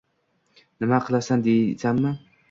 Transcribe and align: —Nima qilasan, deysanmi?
—Nima 0.83 0.99
qilasan, 1.09 1.43
deysanmi? 1.49 2.15